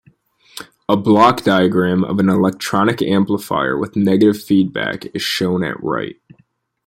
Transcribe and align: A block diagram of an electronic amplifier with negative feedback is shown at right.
A 0.89 0.97
block 0.97 1.43
diagram 1.43 2.03
of 2.03 2.17
an 2.17 2.27
electronic 2.27 3.03
amplifier 3.03 3.77
with 3.77 3.95
negative 3.95 4.41
feedback 4.41 5.05
is 5.13 5.21
shown 5.21 5.63
at 5.63 5.79
right. 5.83 6.15